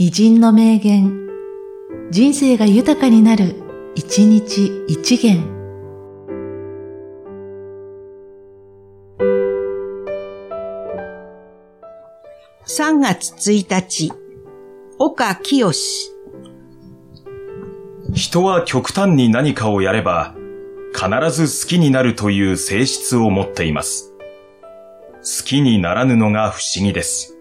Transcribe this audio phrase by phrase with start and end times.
[0.00, 1.28] 偉人の名言、
[2.12, 3.56] 人生が豊かになる、
[3.96, 5.42] 一日一元。
[12.64, 14.12] 3月1日、
[15.00, 15.68] 岡清
[18.12, 20.36] 人は極端に何かをやれば、
[20.94, 24.14] 必ず好きになるという性質を持っています。
[25.16, 27.37] 好きにならぬのが不思議です。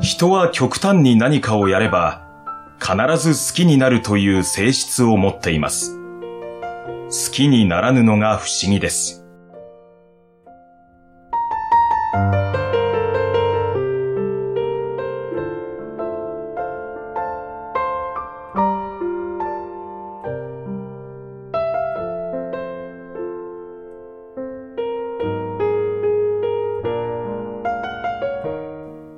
[0.00, 2.22] 人は極端に何かをやれば、
[2.80, 5.98] 必ず好きになるという性質を持っています。
[7.10, 9.19] 好きにならぬのが不思議です。